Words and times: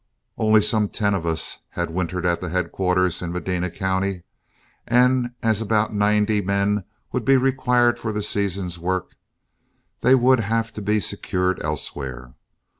Only 0.35 0.63
some 0.63 0.89
ten 0.89 1.13
of 1.13 1.27
us 1.27 1.59
had 1.69 1.91
wintered 1.91 2.25
at 2.25 2.41
headquarters 2.41 3.21
in 3.21 3.31
Medina 3.31 3.69
County, 3.69 4.23
and 4.87 5.35
as 5.43 5.61
about 5.61 5.93
ninety 5.93 6.41
men 6.41 6.85
would 7.11 7.23
be 7.23 7.37
required 7.37 7.99
for 7.99 8.11
the 8.11 8.23
season's 8.23 8.79
work, 8.79 9.15
they 9.99 10.15
would 10.15 10.39
have 10.39 10.73
to 10.73 10.81
be 10.81 11.01
secured 11.01 11.61
elsewhere. 11.61 12.33